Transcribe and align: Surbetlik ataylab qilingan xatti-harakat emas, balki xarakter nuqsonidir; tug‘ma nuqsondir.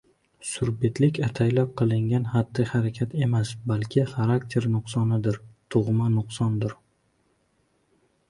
Surbetlik 0.51 1.17
ataylab 1.25 1.73
qilingan 1.81 2.23
xatti-harakat 2.29 3.11
emas, 3.27 3.51
balki 3.71 4.05
xarakter 4.13 4.67
nuqsonidir; 4.77 5.37
tug‘ma 5.75 6.07
nuqsondir. 6.15 6.73